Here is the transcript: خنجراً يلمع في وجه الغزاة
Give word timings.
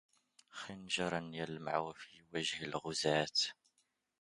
خنجراً 0.49 1.29
يلمع 1.33 1.91
في 1.91 2.23
وجه 2.33 2.63
الغزاة 2.65 3.27